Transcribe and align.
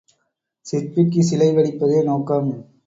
சிற்பிக்குச் 0.65 1.29
சிலை 1.29 1.49
வடிப்பதே 1.51 2.01
நோக்கம். 2.03 2.51